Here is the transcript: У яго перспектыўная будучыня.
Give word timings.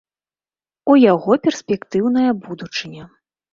У 0.93 0.95
яго 1.01 1.37
перспектыўная 1.45 2.31
будучыня. 2.49 3.03